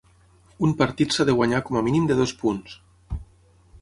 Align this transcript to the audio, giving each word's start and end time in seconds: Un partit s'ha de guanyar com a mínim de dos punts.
Un 0.67 0.71
partit 0.79 1.13
s'ha 1.17 1.27
de 1.29 1.35
guanyar 1.39 1.61
com 1.67 1.77
a 1.81 1.85
mínim 1.91 2.09
de 2.13 2.17
dos 2.23 2.33
punts. 2.41 2.79